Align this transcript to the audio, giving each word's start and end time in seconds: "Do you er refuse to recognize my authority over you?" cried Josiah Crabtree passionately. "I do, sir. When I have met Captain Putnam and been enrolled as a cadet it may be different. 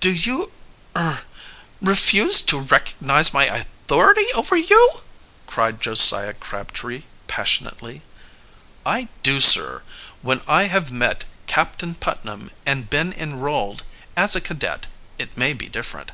"Do 0.00 0.10
you 0.10 0.50
er 0.96 1.20
refuse 1.82 2.40
to 2.40 2.58
recognize 2.58 3.34
my 3.34 3.44
authority 3.44 4.24
over 4.32 4.56
you?" 4.56 5.02
cried 5.46 5.82
Josiah 5.82 6.32
Crabtree 6.32 7.02
passionately. 7.26 8.00
"I 8.86 9.08
do, 9.22 9.42
sir. 9.42 9.82
When 10.22 10.40
I 10.48 10.68
have 10.68 10.90
met 10.90 11.26
Captain 11.46 11.94
Putnam 11.94 12.50
and 12.64 12.88
been 12.88 13.12
enrolled 13.12 13.82
as 14.16 14.34
a 14.34 14.40
cadet 14.40 14.86
it 15.18 15.36
may 15.36 15.52
be 15.52 15.68
different. 15.68 16.12